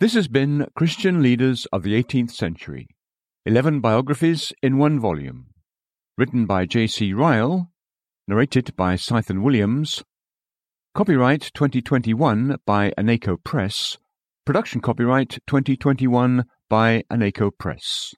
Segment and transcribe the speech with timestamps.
[0.00, 2.88] This has been Christian Leaders of the 18th Century
[3.44, 5.48] 11 biographies in one volume.
[6.16, 7.12] Written by J.C.
[7.12, 7.70] Ryle,
[8.26, 10.02] narrated by Sathan Williams.
[10.94, 13.98] Copyright 2021 by Aneko Press.
[14.46, 18.14] Production copyright 2021 by Aneko Press.